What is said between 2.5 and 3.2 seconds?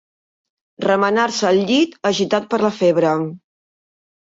per la febre.